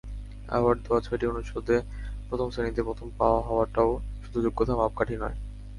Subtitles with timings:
[0.49, 1.75] Award দেওয়া ছয়টি অনুষদে
[2.29, 3.07] প্রথম শ্রেণিতে প্রথম
[3.47, 3.89] হওয়াটাও
[4.23, 5.37] শুধু যোগ্যতার মাপকাঠি নয়।